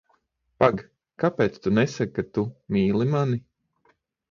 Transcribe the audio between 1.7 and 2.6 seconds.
nesaki, ka tu